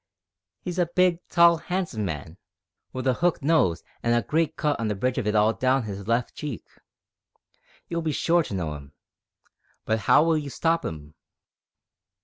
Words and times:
"He's 0.61 0.79
a 0.79 0.87
big, 0.87 1.19
tall, 1.29 1.61
'andsome 1.69 2.03
man, 2.05 2.37
with 2.91 3.05
a 3.05 3.23
'ook 3.23 3.43
nose 3.43 3.83
an' 4.01 4.13
a 4.13 4.23
great 4.23 4.55
cut 4.57 4.79
on 4.79 4.87
the 4.87 4.95
bridge 4.95 5.19
of 5.19 5.27
it 5.27 5.35
all 5.35 5.53
down 5.53 5.83
'is 5.87 6.07
left 6.07 6.33
cheek. 6.33 6.65
You'll 7.87 8.01
be 8.01 8.11
sure 8.11 8.41
to 8.41 8.55
know 8.55 8.75
'im. 8.75 8.93
But 9.85 9.99
how 10.09 10.23
will 10.23 10.39
you 10.39 10.49
stop 10.49 10.83
'im?" 10.85 11.13